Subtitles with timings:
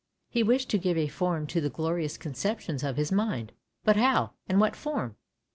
[0.31, 3.51] He wished to give a form to the glorious conceptions of his mind,
[3.83, 5.15] but how, and what form